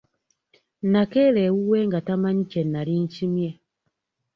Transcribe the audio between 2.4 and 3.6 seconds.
kye nali nkimye.